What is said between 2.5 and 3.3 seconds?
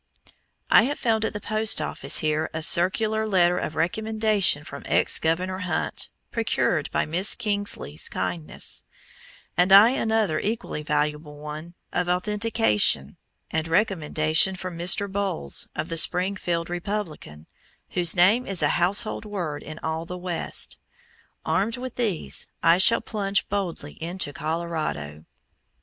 a circular